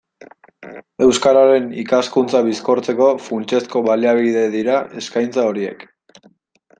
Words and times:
Euskararen 1.07 1.67
ikaskuntza 1.81 2.41
bizkortzeko 2.49 3.09
funtsezko 3.27 3.83
baliabide 3.91 4.47
dira 4.59 4.79
eskaintza 5.03 5.45
horiek. 5.51 5.87